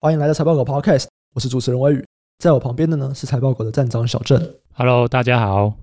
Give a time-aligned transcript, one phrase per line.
[0.00, 2.04] 欢迎来到财报狗 Podcast，我是主持人威宇，
[2.38, 4.40] 在我旁边的呢是财报狗的站长小郑。
[4.72, 5.74] Hello，大家好。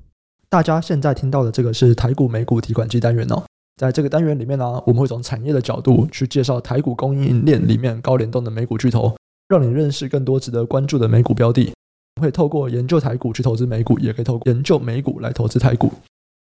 [0.48, 3.44] 大家现在听到的这个是台股美股提款机单元哦，
[3.76, 9.18] 在这个单元里面呢，我们会从产业的角度去介绍台股供应链里面高联动的美股巨头，
[9.50, 11.74] 让你认识更多值得关注的美股标的。
[12.22, 15.92] 会透过研究台股去投资美股，也可以透过研究美股来投资台股。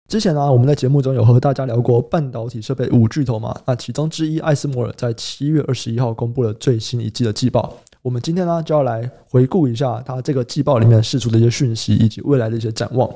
[0.08, 7.78] 之前呢，我们在节目中有和大家聊过半导体设备五巨头嘛，那其中之一艾斯摩尔在七月二十一号公布了最新一季的季报。
[8.02, 13.10] 我们今天呢就要来回顾一下它这个季报里面释出的一些讯息以及未来的一些展望。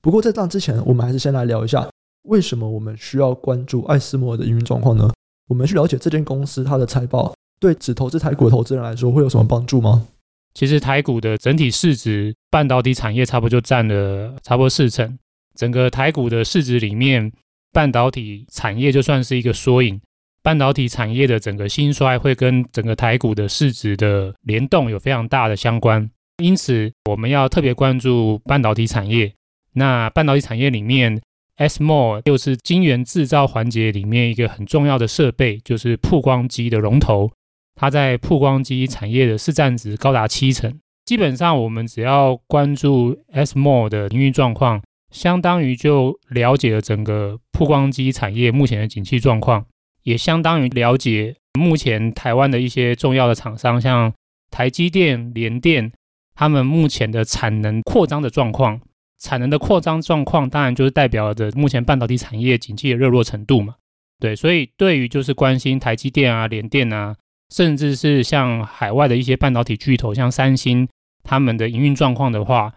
[0.00, 1.88] 不过在这之前，我们还是先来聊一下
[2.24, 5.08] 为什么我们需要关注艾斯摩尔的营运状况呢？
[5.48, 10.08] 我们去了解这间公司它的财报，对只投资台股的投资人来说会有什么帮助吗？
[10.54, 15.16] 其实台股的整体市值，半导体产业差不多就占了差不多四成。
[15.56, 17.32] 整个台股的市值里面，
[17.72, 20.00] 半导体产业就算是一个缩影。
[20.42, 26.08] 半导体产业的整个兴衰会跟整个台股的市值的联动有非常大的相关，
[26.40, 29.32] 因此我们要特别关注半导体产业。
[29.72, 31.20] 那半导体产业里面
[31.56, 37.28] ，SMOR 又是晶圆制造环节里面一个很重要的设备，就是曝光机的龙头。
[37.74, 40.78] 它在曝光机产业的市占值高达七成。
[41.04, 44.80] 基本上，我们只要关注 SMOR 的营运状况。
[45.10, 49.64] 相当于就了解了整个曝光机产业目前的景气状况，
[50.02, 54.12] 也相当于了解目前台湾的一些重要的厂商，像
[54.50, 55.92] 台积电、联电，
[56.34, 58.80] 他们目前的产能扩张的状况。
[59.18, 63.76] 产能的扩张状况，当然就是代表着目前半导体产业景气的热络程度嘛。
[64.20, 67.16] 对，所以对于就是关心台积电啊、联电啊，
[67.50, 70.86] 甚至是像海外的一些半导体巨头，像三星
[71.24, 72.74] 他们的营运状况的话。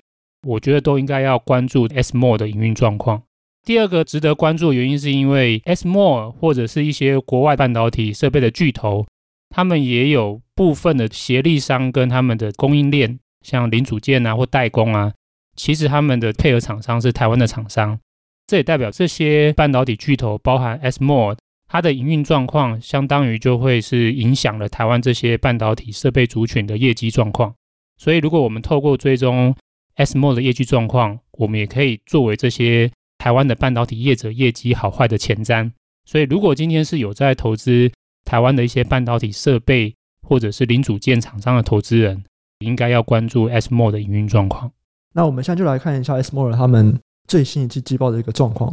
[0.48, 3.24] 我觉得都应该要关注 ASML 的营运状况。
[3.66, 9.06] 第二个值得关注的原因，是因为 ASML 或者是一些国外半导体设备的巨头，
[9.50, 15.14] 他们也有部分的协力商跟他们的供应链，像零组件啊或代工啊，
[15.56, 18.00] 其实他们的配合厂商是台湾的厂商。
[18.48, 21.38] 这也代表这些半导体巨头，包含 ASML，
[21.68, 27.54] 它的营运状况，相当于就会是影响了台湾这些半导体设备族群的业绩状况。
[27.98, 29.54] 所以，如果我们透过追踪
[29.96, 35.72] ，ASML 的业绩状况，我们也可以作为这些台湾的半导体业者业绩好坏的前瞻。
[36.06, 37.92] 所以，如果今天是有在投资
[38.26, 39.96] 台湾的一些半导体设备
[40.28, 42.24] 或者是零组件厂商的投资人，
[42.60, 44.72] 应该要关注 ASML 的营运状况。
[45.14, 48.72] 那我们现在就来看一下 ASML 他们最新一季季报的一个状况。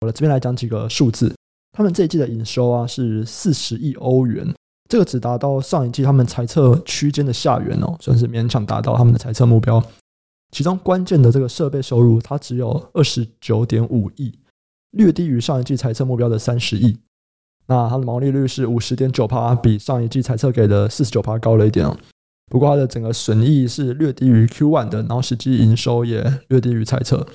[0.00, 1.34] 我这边来讲几个数字，
[1.72, 4.46] 他们这一季的营收啊是四十亿欧元，
[4.88, 9.82] 这个只达到上一季他们财测区间的下缘哦，算是勉强达到他们的财测目标。
[10.52, 14.38] 其中关键的这个设备收入，它只有二十九点五亿，
[14.92, 16.96] 略低于上一季财测目标的三十亿。
[17.66, 21.96] 那它的毛利率是五十点九趴，比上一季财测给的四十九趴高了一点哦。
[22.48, 27.26] 不过它的整个损益是略低于 Q1 的，然后实际营收也略低于财测。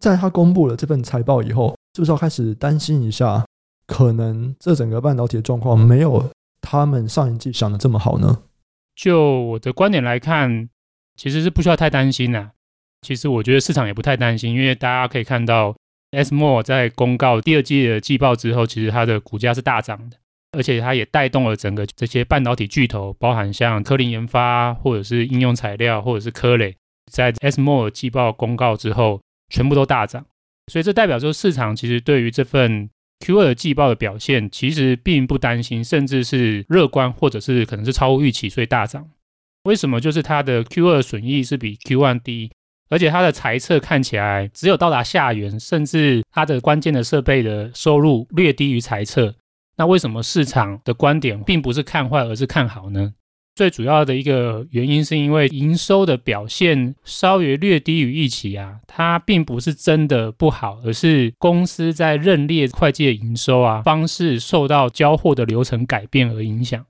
[0.00, 3.46] 在它公布了这份财报以后，是不是要开始担心一下，
[3.86, 8.42] 可能这整个半导体的状况没有他们上一季想的这么好呢？
[8.96, 10.68] 就我的观点来看，
[11.14, 12.50] 其实是不需要太担心的。
[13.02, 15.76] 其实我觉得市场也不太担心，因为大家可以看到
[16.12, 20.16] ，SMO 尔在公告第二季的季报之后，其实它的股价是大涨的，
[20.52, 26.74] 而且它也带动了整个这些半导体巨头，包含像科林研发，或者是应用材料，或者是科磊，
[27.12, 29.20] 在 SMO 尔季报公告之后，
[29.50, 30.24] 全部都大涨。
[30.72, 32.90] 所以这代表说，市场其实对于这份
[33.20, 39.08] Q2 的季报的表现，其实并不担心，甚至是乐观，或者是可能是超预期，所以大涨。
[39.62, 40.00] 为什么？
[40.00, 42.50] 就是它的 Q2 损益是比 Q1 低。
[42.88, 49.34] 而且它的财测看起来只有到达下缘，甚至它的关键的设备的收入略低于财测。
[49.76, 53.12] 那为什么市场的观点并不是看坏，而是看好呢？
[53.54, 66.84] 最主要的一个原因是因为营收的表现稍微略低于预期啊，它并不是真的不好，而是公司在认列会计的营收啊方式受到交货的流程改变而影响。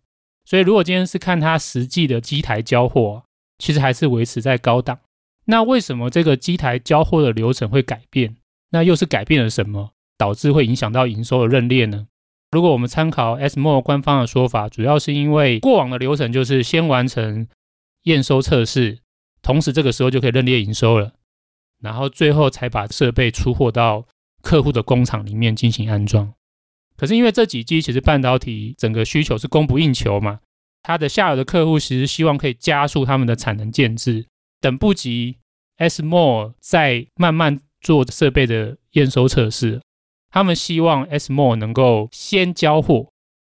[0.44, 3.22] 所以如果今天是看它实际的机台交货，
[3.58, 4.98] 其实还是维持在高档。
[5.46, 8.36] 那为什么这个机台交货的流程会改变？
[8.70, 12.08] 那又是改变了什么，导致会影响到营收的认列呢？
[12.50, 17.46] 如果我们参考 ASML 官方的说法，主要是因为过往的流程就是先完成
[18.02, 18.98] 验收测试，
[19.42, 21.12] 同时这个时候就可以认列营收了，
[21.80, 24.06] 然后最后才把设备出货到
[24.42, 26.32] 客户的工厂里面进行安装。
[26.96, 30.40] 可是因为这几季其实半导体整个需求是供不应求嘛，
[30.82, 34.26] 它的下游的客户其实希望可以加速他们的产能建制。
[34.66, 35.36] 等不及
[35.78, 39.80] ，ASML 在慢慢做设备的验收测试，
[40.32, 43.06] 他们希望 ASML 能够先交货，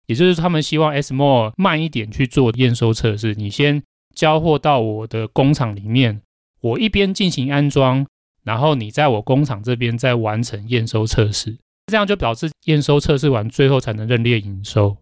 [0.06, 3.81] 也就是他们希望 SMOR 慢一点去做验收测试，你先
[4.12, 6.20] 交货到我的工厂里面，
[6.61, 8.05] 我一边进行安装，
[8.43, 11.56] 然后你在我工厂这边再完成验收测试，
[11.87, 14.96] 这样就导致验收测试完最后才能认列营收。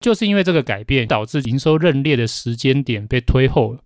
[0.00, 3.80] 就是因为这个改变，导致营收认列的时间点被推后了。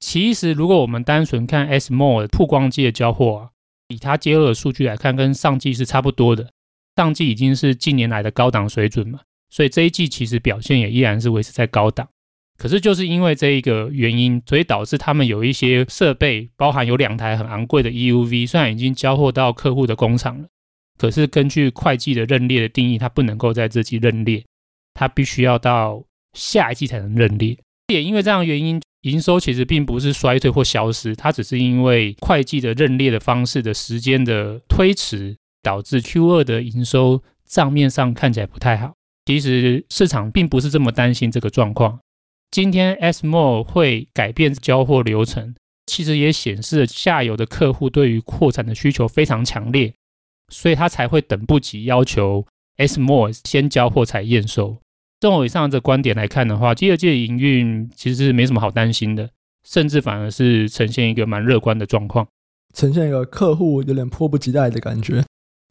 [0.00, 3.50] 其实，如果我们单纯看 SMOR 曝光机的交货啊，
[3.88, 6.50] 以它揭露的数据来看，跟上季是差不多的。
[6.96, 12.08] 上季已经是近年来的高档水准嘛，所以这一季其实表现也依然是维持在高档。
[12.56, 20.48] 可是就是因为这一个原因，所以导致他们有一些设备，包含有两台很昂贵的 EUV，虽然已经交货到客户的工厂了，
[20.98, 24.44] 可是根据会计的认列的定义，它不能够在这季认列。
[24.94, 26.02] 它必须要到
[26.32, 27.56] 下一季才能认列，
[27.86, 38.94] 也因为这样的原因，营收其实并不是衰退或消失，它只是因为会计的认列的方式的时间的推迟，导致 Q 二的营收账面上看起来不太好。
[39.26, 42.00] 其实市场并不是这么担心这个状况。
[42.50, 45.54] 今天 Smore 会改变交货流程，
[45.86, 49.92] 其实也显示了下游的客户对于扩产的需求非常强烈，
[50.48, 52.46] 所以他才会等不及要求
[52.78, 54.78] Smore 先交货才验收。
[55.20, 59.30] 综合以上的观点来看的话，第二季的营运其实是没什么好担心的，
[59.64, 62.26] 甚至反而是呈现一个蛮乐观的状况，
[62.74, 65.24] 呈现一个客户有点迫不及待的感觉。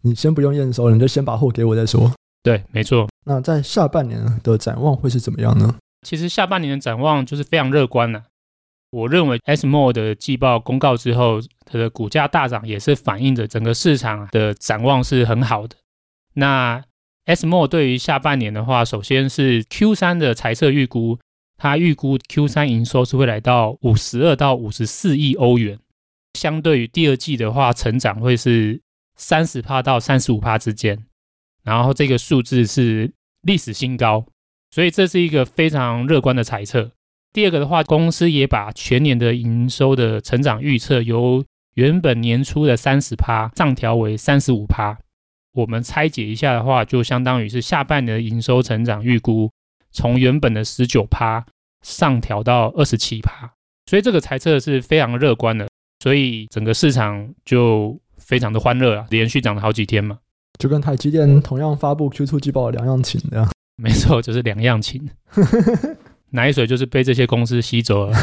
[0.04, 2.12] 你先不用验收，你就先把货给我再说。
[2.44, 3.08] 对，没错。
[3.26, 5.76] 那在下半年的展望会是怎么样呢？
[6.06, 8.24] 其实下半年的展望就是非常乐观了。
[8.92, 15.76] 我认为 SMOR 的季报公告之后，它的股价大涨，也是反映着整个市场的展望是很好的。
[16.36, 16.82] 那
[17.36, 21.20] Smo 对于下半年的话，首先是 Q 三的财测预估，
[21.58, 25.78] 它预估 Q 三营收是会来到五十二到五十四亿欧元，
[26.36, 28.82] 相对于第二季的话，成长会是
[29.18, 31.06] 三十趴到三十五趴之间，
[31.64, 34.26] 然后这个数字是历史新高，
[34.72, 36.92] 所以这是一个非常乐观的财测。
[37.34, 41.44] 第二个的话，公司也把全年的营收的成长预测由
[41.74, 44.98] 原本年初的三十趴上调为三十五趴。
[45.58, 49.50] 我们拆解一下的话，就相当于是下半年的营收成长预估
[49.92, 51.44] 从原本的十九趴
[51.82, 53.52] 上调到二十七趴，
[53.88, 55.68] 所以这个猜测是非常乐观的，
[56.04, 60.20] 所以整个市场就非常的欢乐啊，连续涨了好几天嘛，
[60.60, 63.50] 就跟台积电同样发布 Q2 季报的两样情这样，
[63.82, 65.10] 没错，就是两样情，
[66.30, 68.16] 奶水就是被这些公司吸走了。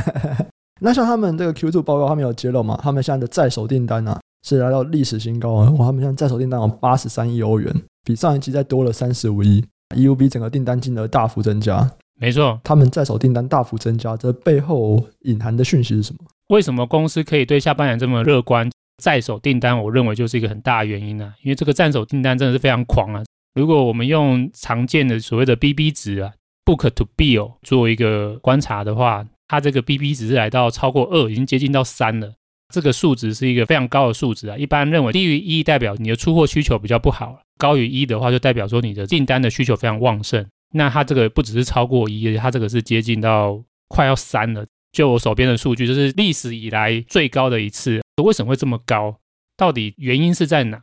[0.80, 2.78] 那像他们这个 Q2 报告，他们有揭露吗？
[2.82, 4.20] 他们现在的在手订单呢、啊？
[4.48, 5.70] 是来到历史新高啊！
[5.72, 7.70] 哇，他们现在在手订单有八十三亿欧元，
[8.02, 9.62] 比上一期再多了三十五亿。
[9.94, 11.86] ，EUB 整个订单金额大幅增加，
[12.18, 16.20] 没错，他们在手订单大幅增加，这背后隐含的讯息是什么？
[16.48, 18.70] 为什么公司可以对下半年这么乐观？
[19.02, 23.22] 在手订单，我认为就是一个很大的原因啊，因为这个在手订单真的是非常狂啊！
[23.54, 26.32] 如果我们用常见的所谓的 BB 值啊
[26.64, 32.32] ，Book to Bill 做一个观察的话，它这个 BB 值是来到超过二，已经接近到三了。
[32.72, 40.46] 这个数值是一个非常高的数值啊，一般认为低于一代表你的出货需求比较不好，高于一的话就代表说你的订单的需求非常旺盛。
[40.72, 44.66] 那它这个不只是超过一，它这个是接近到快要三了。
[44.92, 48.02] 就我手边的数据，这是历史以来最高的一次。
[48.22, 49.18] 为什么会这么高？
[49.56, 50.82] 到底原因是在哪？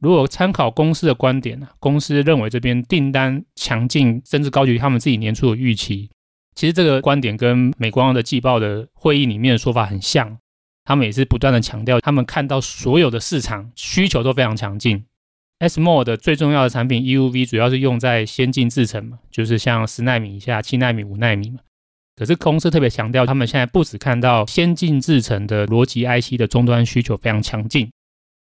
[0.00, 6.08] 如果参考公司的观点呢，公司认为这边订单强劲，甚至高于他们自己年初的预期。
[6.54, 10.38] 其实这个观点跟美光的季报的会议里面的说法很像。
[10.88, 15.04] 他们也是不断的强调，他们看到所有的市场需求都非常强劲。
[15.58, 21.58] SMOR 的最重要的产品 EUV 主要是用在先进制程嘛，就是像十纳米以下、七纳米、五纳米嘛。
[22.16, 27.90] 可是公司特别强调，他们现在不只看到先进制程的逻辑 IC 的终端需求非常强劲，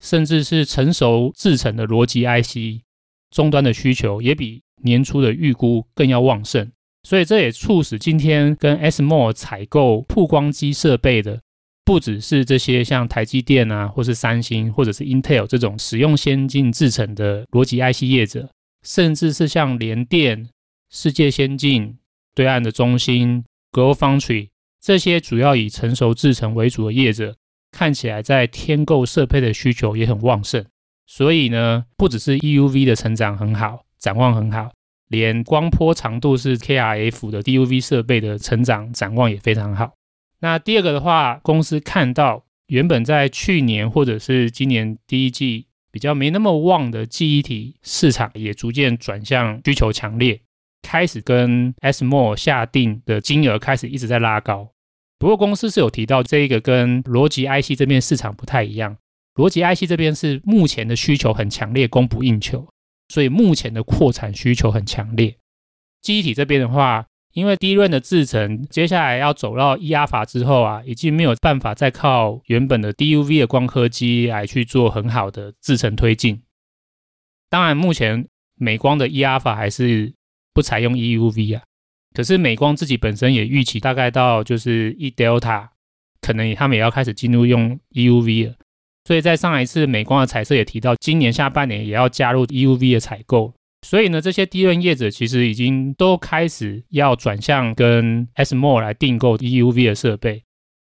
[0.04, 2.84] 甚至是成熟制程的逻辑 IC
[3.32, 6.72] 终端的需求也比年初的预估更要旺盛。
[7.02, 11.42] 所以这也促使今天跟 SMOR 采购曝光机设备的。
[11.88, 18.50] 不只是这些像台积电啊，或是三星，或者是 Intel 这种使用先进制程的逻辑 IC 业者，
[18.84, 20.50] 甚至是像联电、
[20.92, 21.98] 世界先进、
[22.36, 24.50] 对岸的中芯、GlobalFoundries
[24.82, 27.38] 这些主要以成熟制程为主的业者，
[27.72, 30.66] 看起来在添购设备的需求也很旺盛。
[31.06, 34.74] 所以呢，不只是 EUV 的成长很好，展望很好，
[35.08, 39.94] 连光波长度是 KrF 的 DUV 设备的成长展望也非常好。
[40.40, 50.40] 那第二个的话，公司看到原本在去年或者是今年第一季比较没那么旺的记忆体市场，也逐渐转向需求强烈，
[50.84, 54.72] 开始跟 SMO 下定的金额开始一直在拉高。
[55.18, 58.96] 不过公司是有提到这一个跟逻辑 IC 这边市场不太一样，
[59.36, 62.68] 逻辑 IC 这边是目前的需求很强烈，供不应求。
[63.10, 65.36] 所以目前的扩产需求很强烈。
[66.02, 76.42] 记忆体这边的话，因为 DRAM 的制程接下来要走到 E 阿法之后啊，已经没有办法再靠原本的 DUV 的光刻机来去做很好的制程推进。
[77.48, 80.16] 当然，目前美光的 E 阿法还是
[80.52, 81.62] 不采用 EUV 啊。
[82.16, 85.68] 可是美光自己本身也预期，大概到就是 E Delta，
[86.20, 88.56] 可能他们也要开始进入用 EUV 了。
[89.04, 93.54] 所以在上一次美光的财测也提到，今年下半年也要加入 EUV 的采购。
[93.82, 100.44] 所以呢，这些 DRAM 业者其实已经都开始要转向跟 SMOR 来订购 EUV 的设备，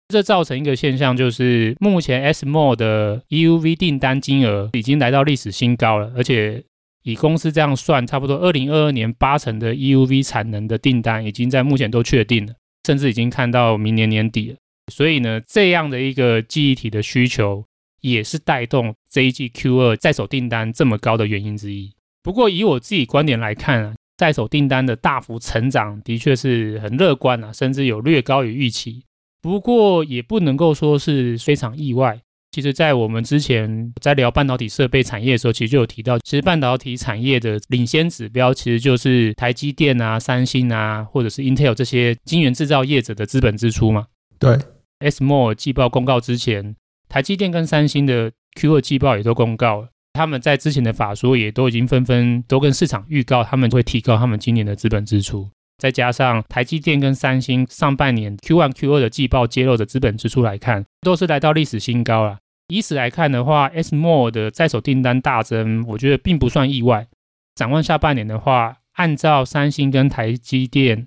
[0.09, 6.63] 这造成一个现象，就是目前 SMOR 的 EUV 订单金额已经来到历史新高了，而且
[7.05, 12.53] 以公司这样算，差不多二零二二年八成的 EUV 产能的订单已经在目前都确定了，
[12.85, 14.57] 甚至已经看到明年年底了。
[14.93, 17.65] 所以呢，这样的一个记忆体的需求，
[18.01, 21.93] 也是带动这一季 Q2 在手订单这么高的原因之一。
[22.23, 29.05] 不过，以我自己观点来看啊，在手订单的大幅成长的确是很乐观啊，甚至有略高于预期。
[29.41, 32.21] 不过，也不能够说是非常意外。
[32.53, 44.09] 其实，在我们之前在聊半导体设备产业的时候，其实就有提到，其实半导体产业的领先指标，其实就是台积电啊、三星啊，或者是 Intel 这些晶圆制造业者的资本支出嘛。
[44.39, 44.59] 对
[44.99, 46.75] ，ASML 季报公告之前，
[47.09, 49.89] 台积电跟三星的 Q2 季报也都公告了。
[50.13, 55.49] 他们在之前的法说也都已经纷纷都跟市场预告，他们会提高他们今年的资本支出。
[55.79, 62.39] 再加上台积电跟三星上半年 Q1、Q2 的季报揭露的资本支出来看，都是来到历史新高了。
[62.69, 67.07] 以此来看的话，SMOR 的在手订单大增，我觉得并不算意外。
[67.55, 71.07] 展望下半年的话，按照三星跟台积电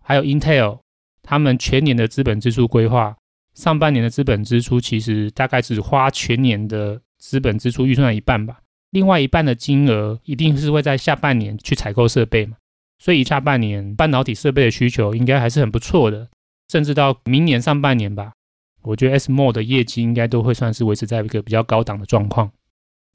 [0.00, 0.80] 还有 Intel
[1.22, 3.16] 他们全年的资本支出规划，
[3.54, 7.00] 上半年的资本支出其实大概只花全年的。
[7.24, 12.58] 资本支出预算的一半吧，另外一半的金额一定是会在下半年去采购设备嘛，
[12.98, 16.28] 所以下半年半导体设备的需求应该还是很不错的，
[16.70, 18.32] 甚至到明年上半年吧，
[18.82, 22.50] 我觉得 SMO 的业绩应该都会算是维持在一个比较高档的状况。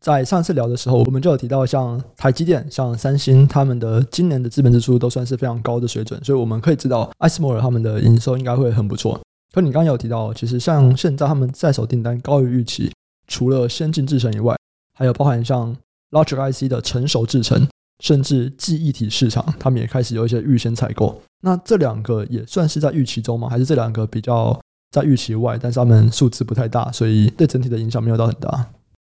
[0.01, 9.19] 在上次聊的时候，我们就有提到像台积电、像三星，他们的今年的资本支出都算是非常高的水准，所以我们可以知道 SMOR 他们的营收应该会很不错。
[9.53, 12.91] 可你刚刚有提到，其实像现在他们在手订单高于预期。
[13.29, 14.57] 除了先进制程以外，
[14.93, 15.73] 还有包含像
[16.11, 17.65] Logic IC 的成熟制程，
[18.03, 21.21] 甚至记忆体市场，他们也开始有一些预先采购。
[21.41, 23.47] 那这两个也算是在预期中吗？
[23.47, 24.59] 还是这两个比较
[24.91, 25.57] 在预期外？
[25.61, 28.71] 但是他们数字不太大，所以对整体的影响没有到很大。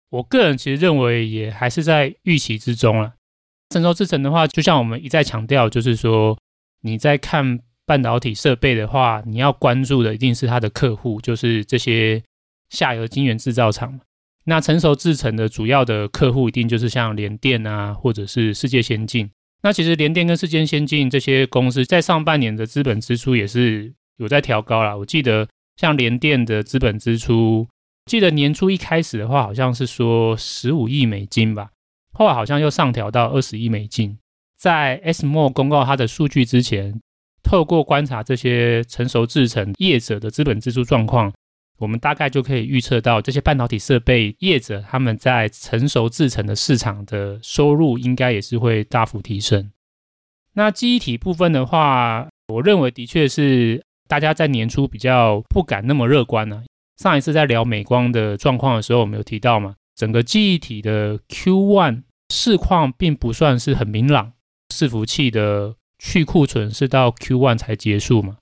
[0.09, 3.13] 我个人其实认为也还是在预期之中了。
[3.69, 6.37] 成熟制程的话，就像我们一再强调，就是说
[6.81, 12.23] 你在看半导体设备的话，你要关注的一定是它的客户，就是这些。
[12.75, 14.01] 下游晶圆制造厂嘛，
[14.43, 19.31] 那成熟制程的主要的客户一定就是像联电啊，或者是世界先进。
[19.63, 24.95] 那其实联电跟世界先进这些公司在上半年的资本支出也是有在调高啦。
[24.95, 27.67] 我记得像联电的资本支出，
[28.05, 31.71] 记得年初一开始的话好像是说十五亿美金吧，
[32.13, 34.15] 后来好像又上调到二十亿美金。
[34.55, 37.01] 在 S m o 公告它的数据之前，
[37.43, 41.33] 透过观察这些成熟制程业者的资本支出状况。
[41.77, 49.71] 我们大概就可以预测到，这些半导体设备业者他们在成熟制程的市场的收入应该也是会大幅提升。
[50.53, 56.63] 那记忆体部分的话，我认为的确是大家在年初比较不敢那么乐观了、啊。
[56.97, 62.03] 上一次在聊美光的状况的时候，我们有提到嘛，整个记忆体的 Q1
[62.33, 64.31] 市况并不算是很明朗，
[64.73, 68.37] 伺服器的去库存是到 Q1 才结束嘛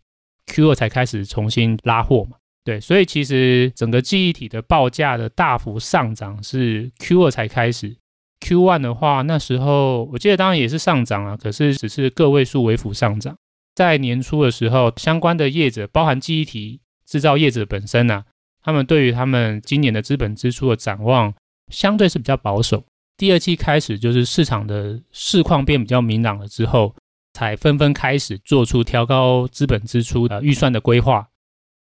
[0.46, 2.38] ，Q2 才开始重新拉货嘛。
[2.65, 7.98] 对，所以其实整个记忆体的报价的大幅上涨是 Q 二才开始
[8.39, 13.36] ，Q one 的话，那时候我记得当然也是上涨啊，可是只是个位数微幅上涨。
[13.75, 18.24] 在年初的时候，相关的业者，包含记忆体制造业者本身啊，
[18.62, 21.34] 他们对于他们今年的资本支出的展望
[21.70, 22.86] 相对是比较保守。
[23.17, 26.96] 第二季开始，就是市场的市况变比较明朗了之后，
[27.34, 31.27] 才纷纷开始做出调高资本支出的预算的规划。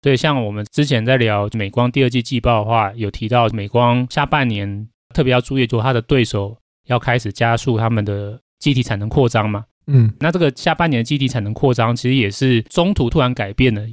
[0.03, 9.65] 所以，像我们之前在聊美光第二季季报的话，有提到美光下半年特别要注意，就它的对手要开始加速他们的记忆体产能扩张嘛。
[9.88, 13.88] 嗯，那这个下半年的记忆体产能扩张，其实也是中途突然改变的。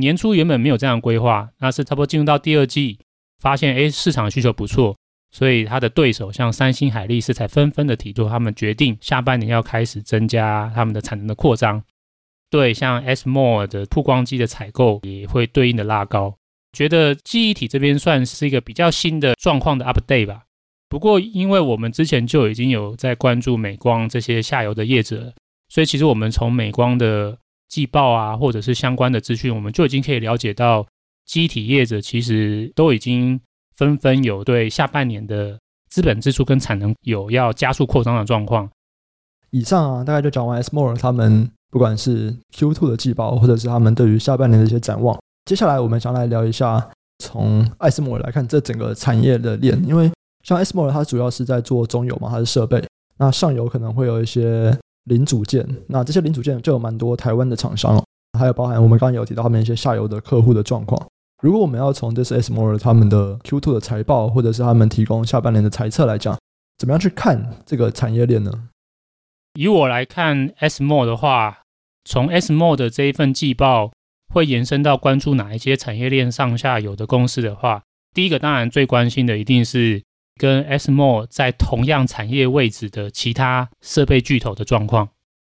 [0.00, 3.00] 年初原本没有这样规划，那是差不多进入到第二季，
[3.40, 4.96] 发现哎市场需求不错，
[5.32, 11.82] 所以它的对手像三星、海力士才纷纷的提出，他们决定下半年要开始增加他们的产能的扩张。
[12.50, 16.34] 对，像 SMOR 的曝光机的采购也会对应的拉高，
[16.72, 20.44] 觉得记忆体这边算是一个比较新的状况的 update 吧。
[20.88, 25.30] 不过，因为我们之前就已经有在关注美光这些下游的业者，
[25.68, 27.36] 所以其实我们从美光的
[27.68, 30.86] 季报啊，或者是相关的资讯，我们就已经可以了解到，
[31.26, 33.38] 机体业者其实都已经
[33.76, 38.70] 纷纷有对下半年的资本支出跟产能有要加速扩张的状况。
[39.50, 45.18] 以上啊，大概就讲完 ASML 他们不管是 Q2 的季报，或者是他们对于下半年的一些展望。
[45.44, 50.10] 接下来我们想来聊一下从艾斯摩尔来看这整个产业的链，因为
[50.44, 52.82] 像 ASML 它主要是在做中游嘛，它是设备，
[53.18, 58.04] 那上游可能会有一些零组件，那这些零组件就有蛮多台湾的厂商了，
[58.38, 61.00] 还有包含我们刚刚有提到他们一些下游的客户的状况。
[61.42, 66.36] 如果我们要从这是 ASML 他们的 Q2 的财报，或者是他们提供下半年的财测来讲，
[66.76, 68.52] 怎么样去看这个产业链呢？
[69.54, 71.57] 以我来看 ASML 的话，
[72.08, 73.92] 从 ASML 的这一份季报
[74.32, 77.82] 会延伸到关注哪一些产业链上下游的公司的话，
[78.14, 80.02] 第一个当然最关心的一定是。
[80.40, 85.08] 跟 ASML 在同样产业位置的其他设备巨头的状况，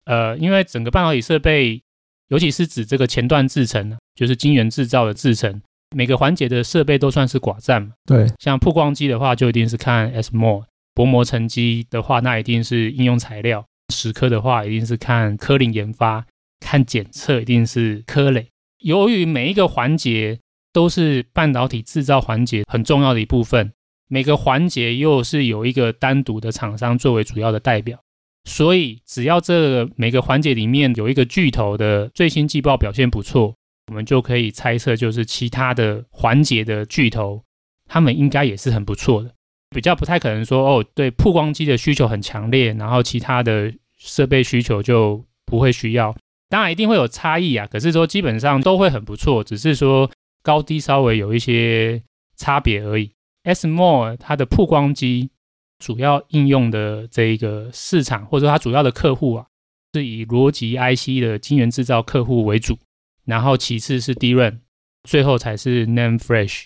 [0.06, 1.82] 呃，因为整个半导体设备，
[2.29, 5.62] 尤其是指这个前段制程，就是晶圆制造的制程，
[5.94, 7.89] 每个环节的设备都算是寡占嘛。
[8.06, 10.63] 对，像曝光机的话，就一定是看 ASML；
[10.96, 13.62] 薄膜沉积的话，那一定是应用材料；
[13.94, 16.24] 蚀刻的话，一定是看科林研发；
[16.60, 18.48] 看检测，一定是科磊。
[18.80, 20.39] 由于每一个环节
[20.72, 23.72] 都是半导体制造环节很重要的一部分。
[24.12, 28.00] 每个环节又是有一个单独的厂商作为主要的代表，
[28.44, 33.56] 所以只要这个每个环节里面有一个巨头的最新季报表现不错，
[33.88, 37.44] 我们就可以猜测，就是其他的环节的巨头，
[37.86, 39.32] 他们应该也是很不错的。
[39.70, 46.16] 比较不太可能说，哦，对，曝光机的需求很强烈，然后其他的设备需求就不会需要。
[46.50, 50.10] 当然一定会有差异啊，可是说基本上都会很不错，只是说
[50.41, 52.01] 高低稍微有一些
[52.36, 53.12] 差别而已。
[53.44, 55.29] ASML 它的曝光机
[55.77, 59.46] 主要应用的这一个市场，或者说它主要的客户啊，
[59.94, 62.77] 是以逻辑 IC 的晶圆制造客户为主，
[63.25, 64.60] 然后其次是 DRAM，
[65.03, 66.65] 最后才是 NAND Flash。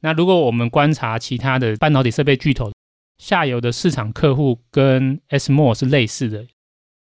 [0.00, 2.70] 那如果我们观察其他的半导体设备巨头
[3.18, 6.46] 下游的市场客户，跟 ASML 是类似的，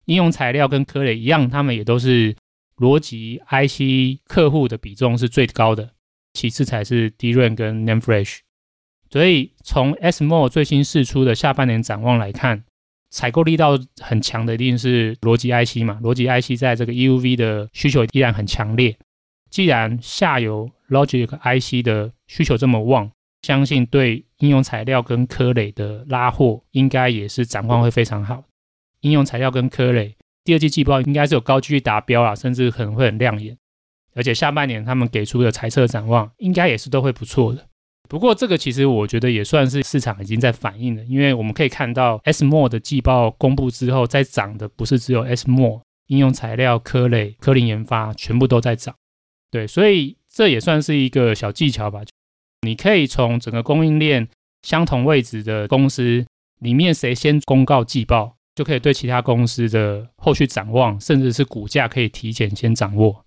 [0.08, 2.34] 应用材料跟科磊一样，他们也都是
[2.78, 5.90] 逻辑 IC 客户的比重是最高的，
[6.32, 8.38] 其次才是 d r a n 跟 NAND Flash。
[9.10, 12.64] 所以从 SMO 最新释出的下半年展望来看，
[13.10, 18.96] 采购力道很强的一定是逻辑 IC 嘛，逻辑 IC 在这个 EUV 的需求依然很强烈。
[19.50, 23.10] 既然下游 Logic IC 的需求这么旺，
[23.42, 28.44] 相信对应用材料跟科磊的拉货应该也是展望会非常好。
[29.00, 33.56] 应用材料跟科磊第二季季报应该是有高几率达标啊，甚至可能会很亮眼。
[34.14, 37.66] 而且下半年他们给出的财测展望应该也是都会不错的。
[38.08, 48.94] 不过，这个其实我觉得也算是市场已经在反映了，因为我们可以看到 S 摩的季报公布之后，在涨的不是只有 S 摩应用材料、科磊、科林研发全部都在涨。
[49.50, 52.00] 对，所以这也算是一个小技巧吧。
[52.62, 54.26] 你可以从整个供应链
[54.62, 56.24] 相同位置的公司
[56.60, 63.24] 里面，谁先公告季报，就可以对其他公司的后续展望，甚至是股价可以提前先掌握。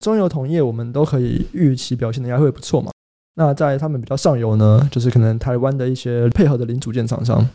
[0.00, 2.92] 中油同业我们都可以预期表现的应该会不错嘛。
[3.36, 7.48] 那在他们比较上游呢，就是可能台湾的一些配合的零组件厂商。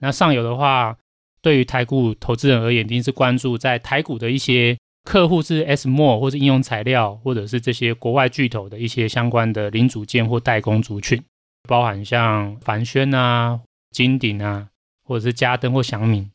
[0.00, 0.96] 那上游的话，
[1.42, 11.22] 对于台股投资人而言，一定是关注在台股的一些客户是 ASML 或者应用材料，或者是这些国外巨头的一些相关的零组件或代工族群，
[11.68, 14.68] 包含像凡轩啊、金鼎啊，
[15.10, 16.30] 或者是嘉登或祥明，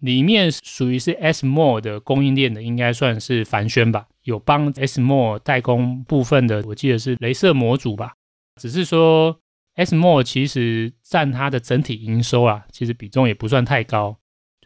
[0.00, 4.08] 里面属于是 ASML 的供应链的，应该算是凡轩吧。
[4.22, 8.14] 有帮 ASML 代工部分的，我记得是镭射模组吧。
[8.58, 9.38] 只是说
[9.76, 14.16] ASML 其实占它的整体营收啊，其实比重也不算太高，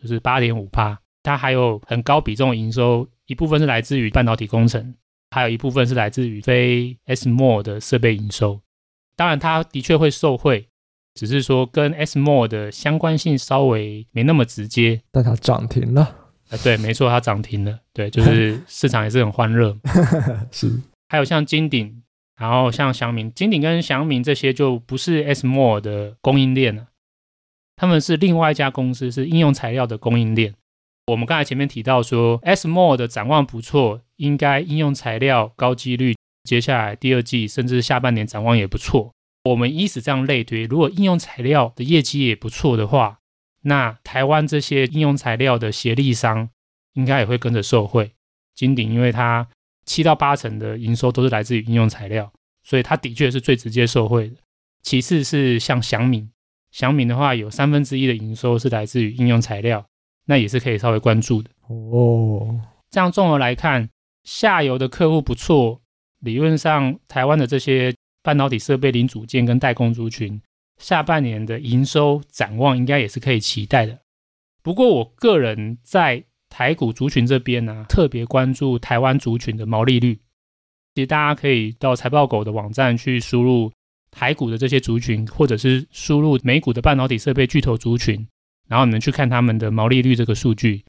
[0.01, 0.97] 就是八点五趴。
[1.25, 4.95] 它还有很高比重的营收，一部分是来自于半导体工程，
[5.33, 8.61] 还有一部分是来自于非 ASML 的设备营收。
[9.17, 10.68] 当然，它的确会受惠，
[11.19, 15.01] 只是说跟 ASML 的相关性稍微没那么直接。
[15.11, 16.03] 但它涨停了。
[16.49, 17.77] 啊，对，没错，它涨停了。
[17.93, 19.77] 对，就是 市场也是很欢乐。
[20.53, 22.03] 是，还有像金鼎，
[22.37, 26.87] 然后像祥明，金鼎跟祥明这些就不是 ASML 的供应链了，
[27.75, 30.55] 他们是另外一家公司，是应用材料的供应链。
[31.09, 39.13] 我们刚才前面提到说，ASML 的展望不错，应该应用材料高几率，接下来第二季甚至下半年展望也不错。
[39.49, 43.19] 我们依此这样类推，如果应用材料的业绩也不错的话，
[43.63, 46.49] 那台湾这些应用材料的协力商
[46.95, 48.13] 应该也会跟着受惠。
[48.55, 49.49] 金鼎因为它
[49.85, 52.33] 七到八成的营收都是来自于应用材料，
[52.63, 54.37] 所以它的确是最直接受惠的。
[54.83, 56.31] 其次是像祥敏，
[56.71, 59.85] 祥敏的话有三分之一的营收是来自于应用材料，
[60.27, 62.61] 那也是可以稍微关注的哦。
[62.91, 63.89] 这样综合来看，
[64.25, 65.81] 下游的客户不错，
[66.21, 67.95] 理论上台湾的这些
[68.29, 70.39] 半导体设备零组件跟代工族群，
[70.77, 74.01] 下半年的营收展望应该也是可以期待的。
[74.63, 80.21] 不过我个人在台股族群这边呢、特别关注台湾族群的毛利率。
[80.95, 83.73] 其实大家可以到财报狗的网站去输入
[84.11, 88.29] 台股的这些族群，或者是输入美股的半导体设备巨头族群，
[88.69, 90.85] 然后你们去看他们的毛利率这个数据。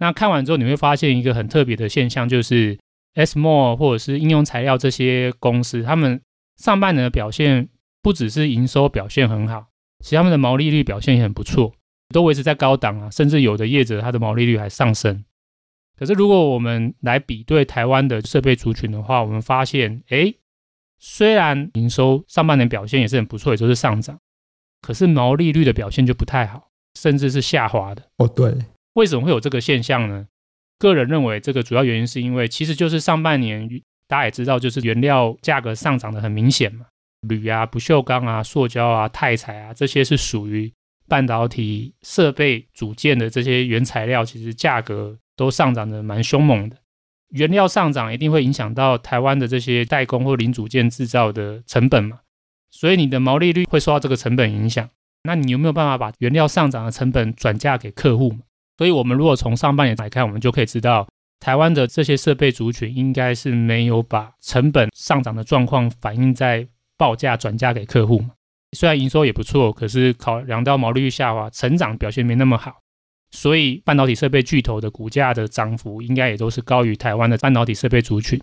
[0.00, 2.76] 那看完之后，你会发现一个很特别的现象，就是
[3.14, 6.20] ASML 或者是应用材料这些公司，他们
[6.60, 7.70] 上半年的表现
[8.02, 9.68] 不只是营收表现很好，
[10.00, 11.72] 其实他们的毛利率表现也很不错，
[12.10, 15.24] 都维持在高档啊，甚至有的业者它的毛利率还上升。
[15.98, 20.34] 可是，如果我们来比对台湾的设备族群的话，我们发现，哎，
[20.98, 24.18] 虽然营收上半年表现也是很不错，也就是上涨，
[24.82, 28.02] 可是毛利率的表现就不太好，甚至是下滑的。
[28.18, 28.54] 哦，对，
[28.94, 30.26] 为什么会有这个现象呢？
[30.78, 33.66] 个人认为，这个主要原因是因为，其实就是上半年
[34.10, 36.84] 大家也知道，就是原料价格上涨的很明显嘛，
[37.22, 40.70] 铝啊、不锈钢啊、塑胶啊、钛材啊，这些是属于
[41.08, 45.16] 半导体设备组件的这些原材料，其实价格。
[45.36, 46.76] 都上涨得蛮凶猛的，
[47.30, 52.18] 原料上涨一定会影响到台湾的这些代工或零组件制造的成本嘛，
[52.70, 54.86] 所以你的毛利率会受到这个成本影响。
[55.22, 58.36] 那你有没有办法把原料上涨的成本转嫁给客户？
[58.76, 61.08] 所以我们如果从上半年来看，我们就可以知道，
[61.40, 68.30] 台湾的这些设备族群应该是没有把成本上涨的状况反映在报价转嫁给客户嘛。
[68.76, 72.76] 虽然营收也不错，可是考量到毛利率下滑，成长表现没那么好。
[73.32, 78.40] 所以半导体设备巨头的股价的涨幅应该也都是高于台湾的半导体设备族群。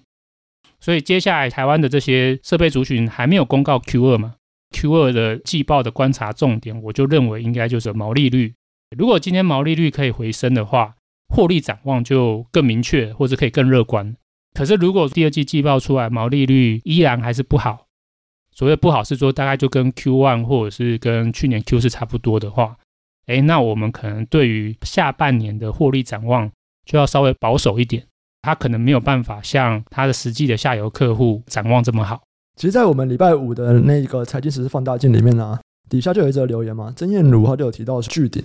[0.80, 4.36] 所以接下来台湾的这些设备族群还没有公告 Q 二嘛
[4.72, 8.54] ？Q 二的季报的观察重点，我就认为应该就是毛利率。
[8.98, 10.96] 如果今天毛利率可以回升的话，
[11.30, 14.16] 获利展望就更明确，或者可以更乐观。
[14.54, 17.88] 可是如果第二季季报出来毛利率依然还是不好，
[18.52, 22.78] 所谓不好是说大概就跟 Q one 或者是跟去年 Q 四差不多的话。
[23.28, 26.50] 哎，那我们可能对于下半年的获利展望
[26.86, 28.04] 就要稍微保守一点，
[28.42, 32.24] 他可能没有办法像他的实际的下游客户展望这么好。
[32.56, 35.60] 其实，在我们礼拜五的那个财经时事放大镜里面呢、啊，
[35.90, 38.42] 底下就有一则留言嘛，曾彦儒他就有提到是巨鼎，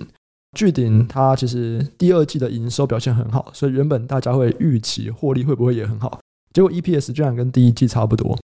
[0.56, 6.20] 巨鼎它其实第二季的营收表现很好，所以原本大家会预期获利会不会也很好，
[6.52, 8.38] 结果 EPS 居然跟第一季差不多，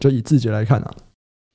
[0.00, 0.94] 就以字节来看啊，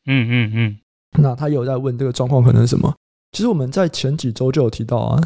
[0.05, 0.77] 嗯嗯嗯，
[1.21, 2.95] 那他有在问这个状况可能是什么？
[3.33, 5.21] 其实我们在前几周就有提到啊，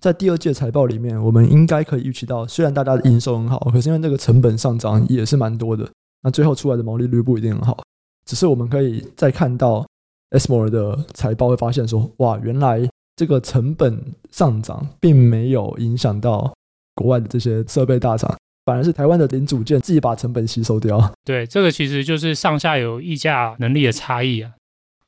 [0.00, 5.90] 在第二季财报里面，我们应该可以预期到，虽然大家的营收很好，可是因为这个成本上涨也是蛮多的，
[6.22, 7.82] 那最后出来的毛利率不一定很好。
[8.24, 9.84] 只是我们可以再看到
[10.30, 13.98] ASML 的财报，会发现说，哇，原来这个成本
[14.30, 16.54] 上涨并没有影响到
[16.94, 21.12] 国外的这些设备大厂，反而是台湾的零组件自己把成本吸收掉。
[21.24, 24.52] 对，这个其实就是上下游议价能力的差异啊。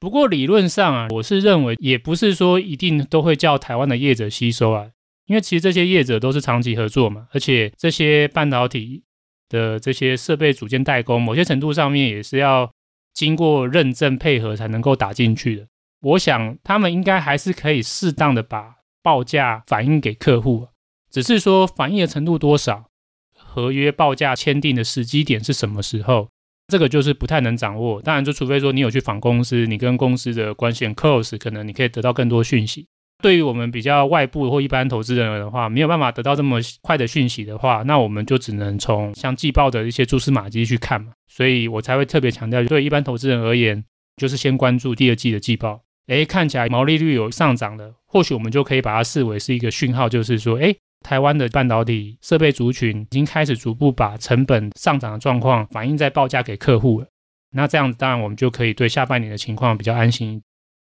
[0.01, 4.87] 不过理论上啊，我是认为也不是说一定都会叫台湾的业者吸收啊，
[5.27, 9.03] 因为其实这些业者都是长期合作嘛，而且这些半导体
[9.49, 12.71] 的这些设备组件代工，某些程度上面也是要
[13.12, 15.66] 经过认证配合才能够打进去的。
[16.00, 20.68] 我想他们应该还是可以适当的把报价反映给客户，
[21.11, 22.90] 只是说反映的程度多少，
[23.37, 26.28] 合约报价签订的时机点是什么时候。
[26.68, 32.87] 这个就是不太能掌握，当然就除非说你有去访公司，你跟公司的关系很 close，可能你可以得到更多讯息。
[33.22, 41.12] 对于我们比较外部或一般投资人的话，没有办法得到这么快的讯息的话，那我们就只能从像季报的一些蛛丝马迹去看嘛。
[41.26, 43.82] 所以我才会特别强调，对一般投资人而言，
[44.16, 45.80] 就是先关注第二季的季报。
[46.09, 50.77] 诶，看起来毛利率有上涨的，或许我们就可以把它视为是一个讯号，就是说，诶。
[51.05, 57.07] 台湾的半导体设备族群已经开始逐步把成本上涨的状况反映在报价给客户了。
[57.53, 60.42] 那这样子，当然我们就可以对下半年的情况比较安心。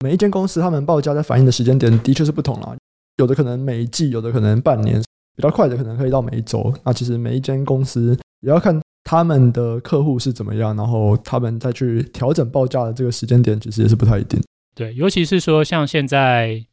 [0.03, 2.75] 每一间公司他们报价在反映的时间点的确是不同啦，
[3.15, 5.01] 有的可能每一季，有的可能半年，
[5.37, 6.71] 比较快的可能可以到每一周。
[6.83, 14.37] 那其实每一间公司也要看他们的客户是怎么样，然后他们再去调整报价的这个时间点，其实也是不太一定。
[14.75, 16.65] 对，尤其是说像现在。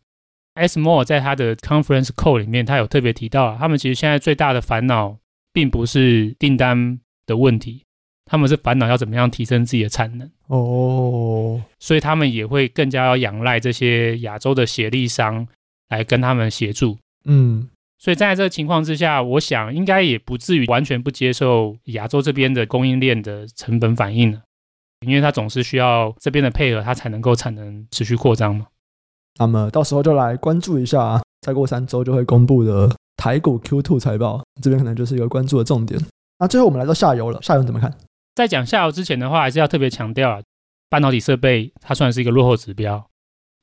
[0.56, 5.16] ASML 在他的 conference call 里面，他有特别提到啊，他们其实现在最大的烦恼
[5.52, 7.84] 并不是订单的问题，
[8.26, 15.46] 他们是烦恼要怎么样提升自己的产能哦，所以他们也会更加要仰赖这些亚洲的协力商
[15.88, 16.98] 来跟他们协助。
[17.24, 24.42] 嗯，所以在这个情况之下，我想应该也不至于完全不接受亚洲这边的供应链的成本反应了，
[25.06, 28.66] 因为它总是需要这边的配合，它才能够产能持续扩张嘛。
[29.38, 36.00] 那么到时候就来关注一下，再过三周就会公布的台股 Q2 财报，这边可能就是一个关注的重点。
[36.38, 37.96] 那最后我们来到下游了，下游怎么看？
[38.34, 40.42] 在讲下游之前的话，还是要特别强调啊，
[40.88, 43.06] 半导体设备它算是一个落后指标，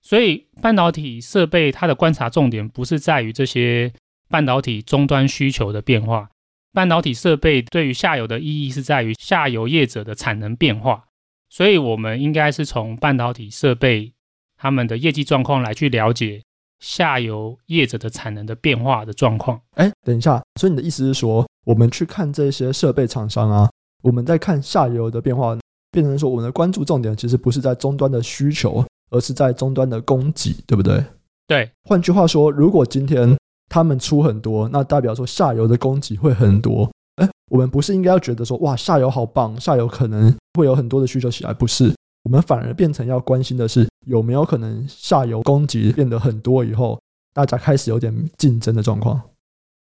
[0.01, 3.91] 所以半导体设备它的观察重点不是在于这些
[4.29, 6.29] 半导体终端需求的变化，
[6.73, 11.05] 半导体设备对于下游的意义是在于下游业者的产能变化，
[11.49, 14.13] 所以我们应该是从半导体设备
[14.57, 16.41] 他们的业绩状况来去了解
[16.79, 19.59] 下游业者的产能的变化的状况。
[19.75, 23.69] 哎，等一下，所以你的意思是说，我们去看这些设备厂商啊？
[24.03, 25.57] 我们在看下游的变化，
[25.91, 31.03] 变成说我们的关注重点其实不是在终端的需求，而是在终端的供给，对不对？
[31.47, 31.69] 对。
[31.83, 33.35] 换句话说，如果今天
[33.69, 36.89] 他们出很多，那代表说下游的供给会很多。
[37.17, 41.53] 哎，我们不是应该要觉得说哇，下游好棒，下游可能会有很多的需求起来？
[41.53, 46.99] 不是，我们反而变成要关心的是有没有可能下游供给变得很多以后，
[47.33, 49.21] 大家开始有点竞争的状况。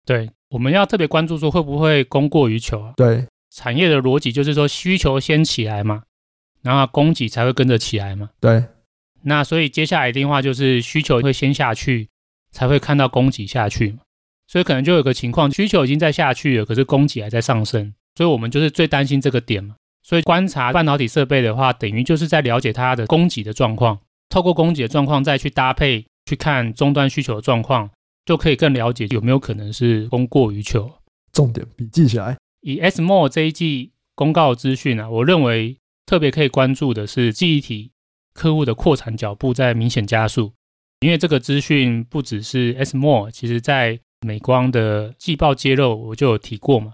[0.06, 2.94] 对，我们要特别关注说会不会供过于求啊？
[2.96, 3.26] 对。
[3.52, 6.04] 产业的逻辑就是说，需求先起来嘛，
[6.62, 8.30] 然后供给才会跟着起来嘛。
[8.40, 8.64] 对。
[9.24, 12.08] 那所以接下来一定话就是需求会先下去，
[12.52, 14.00] 才会看到供给下去嘛。
[14.52, 17.94] 所以可能就有个情况，需求已经在下去了，可是供给还在上升。
[18.16, 19.76] 所以我们就是最担心这个点嘛。
[20.02, 27.92] 所以观察半导体设备的话，等于就是在了解它的供给的状况，透过供给的状况再去搭配去看终端需求的状况，
[28.26, 30.92] 就可以更了解有没有可能是供过于求。
[31.32, 32.36] 重点笔记起来。
[32.62, 37.92] 以 SMO 这一季公告资讯啊，我认为特别可以关注的是记忆体
[38.34, 40.54] 客户的扩产脚步在明显加速，
[41.02, 46.94] 因为这个资讯不只是 SMO，其实在美光的季报揭露我就有提过嘛，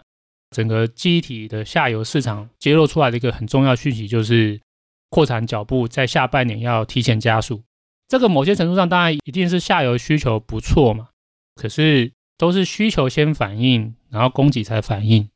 [0.52, 4.60] 整个记忆体的下游市场揭露出来的一个很重要讯息就是
[5.10, 7.64] 扩产脚步在下半年要提前加速，
[8.08, 11.10] 这个某些程度上当然一定是下游需求不错嘛，
[11.56, 15.30] 可是都是需求先反应，然后供给才反应。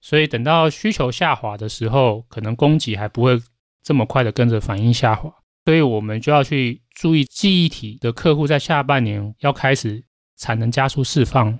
[0.00, 3.40] 所以等到需求下滑的时候，可能供给还不会
[3.82, 5.32] 这么快的跟着反应下滑，
[5.64, 10.04] 所以我们就要去注意记忆体的客户在下半年要开始
[10.36, 11.58] 产能加速释放，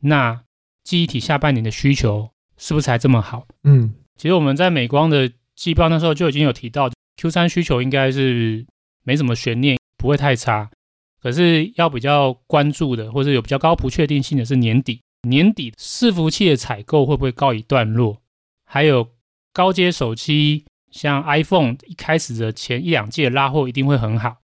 [0.00, 0.42] 那
[0.82, 3.46] 记忆体下半年的需求是不是还这么好？
[3.64, 8.66] 嗯，其实我们在美光的季报那时候就已经有提到，Q 三需求应该是
[9.04, 10.70] 没什么悬念，不会太差，
[11.22, 15.00] 可是要比较关注的，或者有比较高不确定性的是年底。
[15.22, 18.22] 年底伺服器的采购会不会告一段落？
[18.64, 19.08] 还有
[19.52, 24.36] 高阶手机，像 iPhone 一开始的前一两季的拉货一定会很好，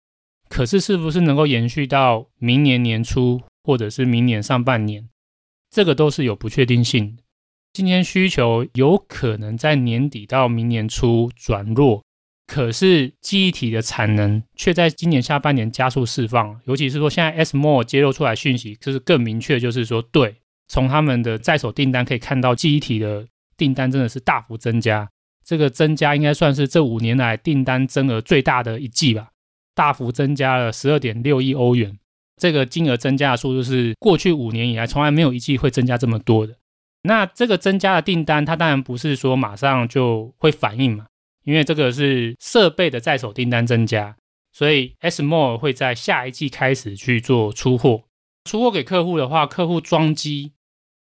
[0.48, 5.08] 可是是不是能够延续到明年年初或者是明年上半年？
[5.70, 7.22] 这个都是有不确定性的。
[7.72, 12.04] 今天需求有可能在年底到明年初转弱，
[12.46, 16.60] 可是记忆体的产能却在今年下半年加速释放。
[16.64, 20.36] 尤其是说现在 SMO 揭露出来讯息，就是更明确，就是说对。
[20.68, 25.08] 从他们的在手订单可以看到，记忆体的订单真的是大幅增加。
[25.44, 29.30] 这个增加应该算是这五年来订单增额最大的一季吧，
[29.74, 31.98] 大幅增加了十二点六亿欧元。
[32.42, 36.52] 这个金额增加的速度是过去五年以来从来没有一季会增加这么多的。
[37.04, 41.06] 那这个增加的订单，它当然不是说马上就会反应嘛，
[41.44, 44.16] 因为这个是设备的在手订单增加，
[44.52, 48.02] 所以 SMO 会在下一季开始去做出货。
[48.42, 50.50] 出货给客户的话，客户装机。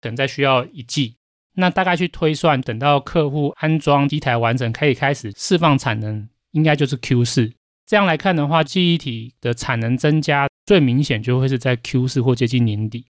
[0.02, 1.15] 可能再需要一季，
[1.56, 7.54] 那大概去推算，等到客户安装机台完成，可以开始释放产能，应该就是 Q 四。
[7.86, 13.08] 这样来看的话，记忆体的产能增加最明显就会是在 Q 四或接近年底。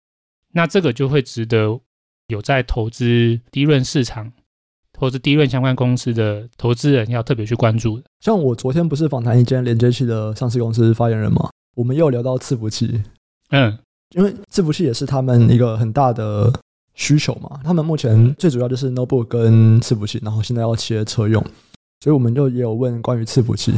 [0.54, 1.78] 那这个就会值得
[2.26, 4.32] 有在投资低润市场、
[4.92, 8.04] 投资低润相关公司的投资人要特别去关注的。
[8.18, 11.48] 像我昨天不是访谈一间连接器的上市公司发言人吗？
[11.76, 13.00] 我们又聊到伺服器，
[13.50, 13.78] 嗯，
[14.16, 16.52] 因为伺服器也是他们一个很大的。
[16.96, 21.40] 需求嘛，他们目前最主要就是 notebook 跟伺服器，然后现在要切车用，
[22.00, 23.72] 所以我们就也有问关于伺服器。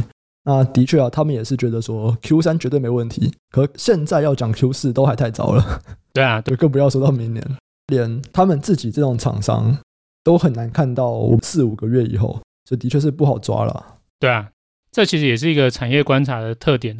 [0.47, 5.81] 那的确啊，他们也是觉得说 Q 三绝对没问题，可现在要讲 Q 四都还太早了。
[6.13, 7.45] 对啊，对，更不要说到明年，
[7.87, 9.77] 连他们自己这种厂商
[10.23, 13.99] 都很难看到四五个月以后，这的确是不好抓了。
[14.19, 14.49] 对啊，
[14.89, 16.97] 这其实也是一个产业观察的特点。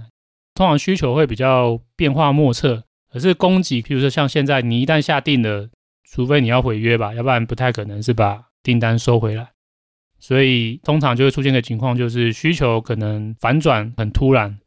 [0.54, 5.70] 通常需求会比较变化莫测，可是供给，比如说像现在，你一旦下定了。
[6.10, 9.50] 除非你要毁约吧，要不然不太可能是把订单收回来。
[10.20, 14.58] 所以通常就会出现个情况，就是需求可能反转很突然，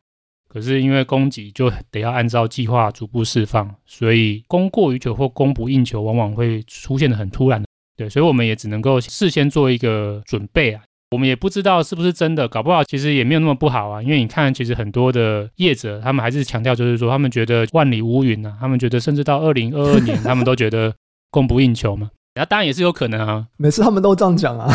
[0.49, 7.63] 可是因为供给就得要按照计划逐步释放，所以供过于求或供不应求，往往会出现的很突然。
[7.97, 14.03] 对，所以我们也只能够事先做一个准备啊，我们也不知道是不是真的，搞不好其实也没有那么不好啊。
[14.03, 20.95] 因为你看，其实很多的业者，他们还是强调，就是说他们觉得万里无云啊，他们觉得甚至到二零二二年，他们都觉得
[21.31, 22.11] 供不应求嘛。
[22.37, 24.73] 那当然也是有可能啊，每次他们都这样讲啊，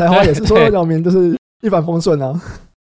[0.00, 2.40] 台华也是说了两名就是一帆风顺啊。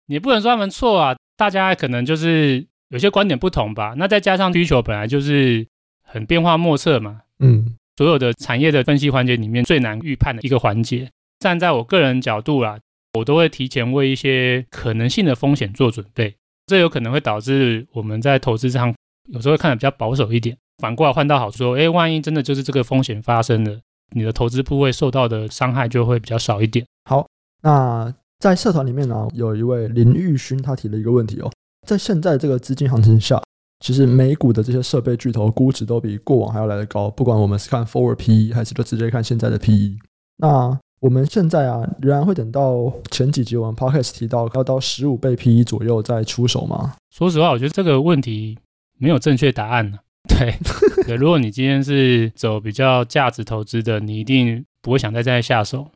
[0.07, 3.93] 你不能说他们错啊，大家可能就是有些观点不同吧。
[3.97, 5.65] 那再加上需求本来就是
[6.03, 11.07] 很变化莫测嘛，嗯，所有的产业的分析环节里面最难预判的一个环节。
[11.39, 12.79] 站在我个人角度啦，
[13.13, 18.91] 我都会提前为一些可能性的风险做准备，这有可能会导致我们在投资上
[19.31, 20.57] 有时候会看的比较保守一点。
[20.79, 23.79] 反过来换到好处说，哎，万一真的就是这个风险发生了，
[24.15, 26.85] 你的投资部位受到的伤害就会比较少一点。
[27.05, 27.27] 好，
[27.61, 31.51] 那在社团里面呢，有一位林玉勋，他提了一个问题哦，
[31.87, 33.41] 在现在这个资金行情下，
[33.79, 39.97] 其实美股的这些设备巨头估值都比过往还要来得高，不管我们是看 forward PE 还是就直接看现在的 PE，
[40.37, 40.79] 那。
[41.03, 46.95] 我们现在啊，仍然会等到前几集我们 podcast 提到要到十五倍 PE 左右再出手吗？
[47.13, 48.57] 说实话，我觉得这个问题
[48.99, 49.97] 没有正确答案呢。
[50.29, 50.55] 对，
[51.05, 55.91] 对，如果你今天是走比较价值投资的，你一定不会想再再下手。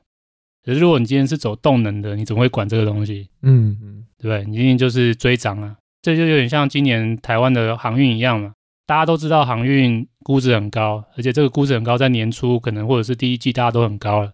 [0.67, 3.29] 可是如果你今天是走动能的，你怎么会管这个东西。
[3.41, 4.43] 嗯嗯，对不对？
[4.51, 5.77] 你一定就是追涨啊。
[6.01, 8.51] 这就有点像今年台湾的航运一样嘛。
[8.85, 14.33] 大家都知道航运估值很高，而且这个估值很高，在年初可能或者是第一季大家都很高了。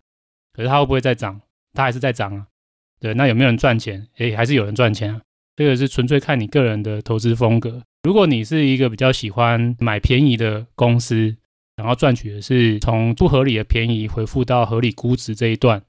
[0.54, 1.40] 可是它会不会再涨？
[1.72, 2.48] 它还是在涨啊。
[3.00, 4.08] 对，那有没有人赚钱？
[4.18, 5.22] 诶，还是有人赚钱啊。
[5.56, 7.80] 这个是纯粹看你个人的投资风格。
[8.02, 11.36] 如果你是一个比较喜欢买便宜的公司，
[11.76, 15.80] 然后赚取的是从不合理的便宜回复到合理估值这一段，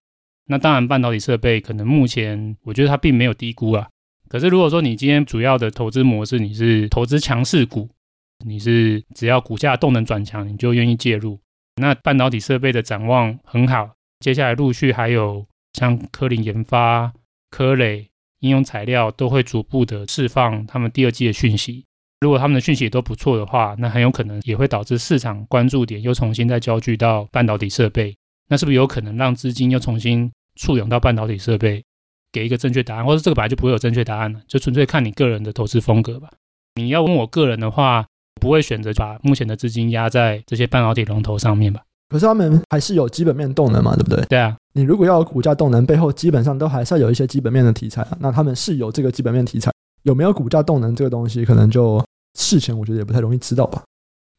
[0.47, 3.89] 那当然半导体设备可能目前我觉得它并没有低估啊。
[4.29, 7.89] 可是如果说你今天主要的投资模式，你是投资强势股，
[8.45, 11.39] 你是只要股价动能转强你就愿意介入，
[11.77, 13.91] 那半导体设备的展望很好。
[14.21, 17.13] 接下来陆续还有像科林研发、
[17.51, 18.09] 科磊
[18.41, 21.85] 应用材料都会逐步的释放他们第二季的讯息。
[22.21, 28.17] 如果他们的讯息都不错的话，那很有可能也会导致市场关注点又重新再焦聚到半导体设备。
[28.49, 31.83] 那是不是有可能让资金又重新簇拥到半导体设备？
[32.33, 36.29] 给一个正确答案，或者这个本来就不会有正确答案了，就纯粹看你个人的投资风格吧。
[36.75, 38.05] 你要问我个人的话，
[38.41, 41.83] 不会选择把目前的资金压在这些半导体龙头上面吧。
[42.09, 44.25] 可是他们还是有基本面动能嘛，对不对？
[44.27, 48.19] 对啊，你如果要有股价动能，背后基本上都还是要有一些基本面的题材啊。
[48.19, 49.71] 那他们是有这个基本面题材，
[50.03, 52.05] 有没有股价动能这个东西，可能就
[52.37, 53.85] 事前我觉得也不太容易知道吧。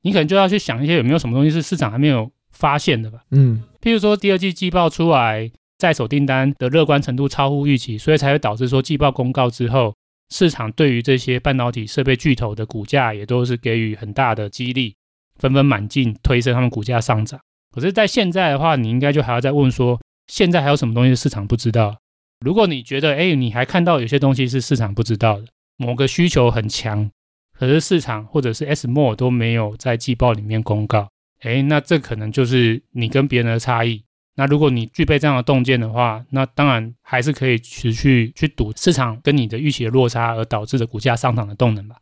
[0.02, 3.20] 你可能就要去想一些有没有什么东西是市场还没有发现的吧。
[3.32, 9.94] 嗯，譬如说第二季季报出来，在手订单的乐观程度超乎预期，所以才会导致说季报公告之后，
[10.34, 14.96] 市场对于这些半导体设备巨头的股价也都是给予很大的激励，
[15.38, 17.40] 纷纷满进推升他们股价上涨。
[17.72, 21.98] 可是，在现在的话，你应该就还要再问说，现在还有什么东西市场不知道？
[22.40, 25.46] 如果你觉得，哎，你还看到有些东西是市场不知道的，
[25.78, 27.12] 某个需求很强，
[27.58, 31.10] 可是市场或者是 ASML 都没有在季报里面公告，
[31.42, 34.04] 哎，那这可能就是你跟别人的差异。
[34.38, 41.96] 那如果你具备这样的洞见的话，那当然还是可以持续去赌市场跟你的预期的落差而导致的股价上涨的动能吧。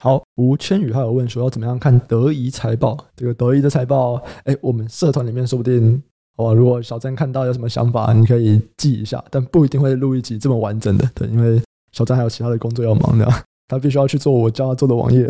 [0.00, 2.96] 好，吴千宇还有问说要怎么样看德仪财报？
[3.16, 6.02] 这个德仪的财报，哎，我们社团里面说不定，
[6.36, 11.60] 哦，如果小詹看到有什么想法，你可以记一下，但不一定会录一集这么完整的，对，因为
[11.92, 13.26] 小詹还有其他的工作要忙的，
[13.66, 15.26] 他必须要去做我教他做的网页。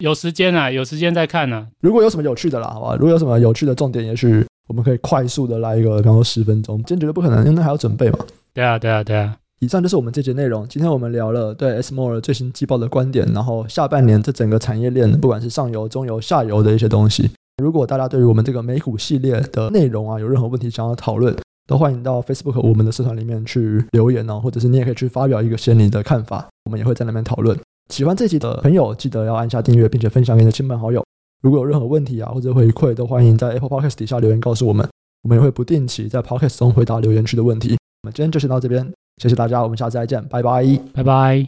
[0.00, 1.66] 有时间啊，有时间再看啊。
[1.80, 8.18] 如果有什么有趣的啦，好吧，如果有什么有趣的重点，也许我们可以快速的来一个，比方说十分钟，今天绝对不可能，因为那还要准备嘛。
[8.54, 9.36] 对啊，对啊，对啊。
[9.60, 10.66] 以上就是我们这节内容。
[10.66, 17.30] 今天我们聊了对 ASML 最新季报的观点，然后下半年这整个产业链，不管是上游、中游、下游的一些东西。
[17.62, 21.36] 如果大家对于我们这个美股系列的内容啊，有任何问题想要讨论，
[21.66, 27.54] 都欢迎到 Facebook 我们的社团里面去留言哦，或者是你也可以去发表一个先你的看法，我们也会在那边讨论。
[27.90, 31.04] 喜欢这集的朋友，记得要按下订阅，并且分享给你的亲朋好友。
[31.42, 34.88] 如果有任何问题啊，或者回馈，都欢迎在 Apple Podcast 底下留言告诉我们，
[35.22, 37.76] 我们也会不定期在 Podcast 中回答留言区的问题。
[38.02, 38.90] 我们今天就先到这边。
[39.20, 41.46] 谢谢大家，我们下次再见，拜拜，拜拜。